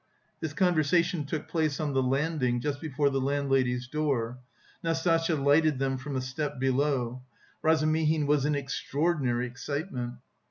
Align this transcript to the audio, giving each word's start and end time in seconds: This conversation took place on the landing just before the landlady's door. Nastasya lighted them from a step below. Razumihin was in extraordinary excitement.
This 0.39 0.53
conversation 0.53 1.25
took 1.27 1.47
place 1.47 1.79
on 1.79 1.93
the 1.93 2.01
landing 2.01 2.59
just 2.59 2.81
before 2.81 3.11
the 3.11 3.21
landlady's 3.21 3.87
door. 3.87 4.39
Nastasya 4.83 5.35
lighted 5.35 5.77
them 5.77 5.99
from 5.99 6.15
a 6.15 6.21
step 6.21 6.59
below. 6.59 7.21
Razumihin 7.61 8.25
was 8.25 8.43
in 8.43 8.55
extraordinary 8.55 9.45
excitement. 9.45 10.15